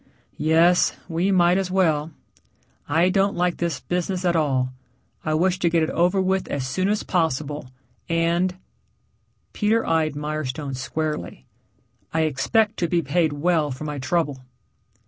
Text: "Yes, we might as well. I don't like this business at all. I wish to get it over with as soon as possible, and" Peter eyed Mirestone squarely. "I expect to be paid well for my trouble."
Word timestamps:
"Yes, 0.39 0.97
we 1.07 1.29
might 1.31 1.59
as 1.59 1.69
well. 1.69 2.09
I 2.89 3.09
don't 3.09 3.35
like 3.35 3.57
this 3.57 3.81
business 3.81 4.25
at 4.25 4.35
all. 4.35 4.73
I 5.23 5.35
wish 5.35 5.59
to 5.59 5.69
get 5.69 5.83
it 5.83 5.91
over 5.91 6.19
with 6.19 6.47
as 6.47 6.65
soon 6.67 6.89
as 6.89 7.03
possible, 7.03 7.69
and" 8.09 8.55
Peter 9.53 9.85
eyed 9.85 10.15
Mirestone 10.15 10.73
squarely. 10.75 11.45
"I 12.11 12.21
expect 12.21 12.77
to 12.77 12.87
be 12.87 13.03
paid 13.03 13.31
well 13.33 13.69
for 13.69 13.83
my 13.83 13.99
trouble." 13.99 14.43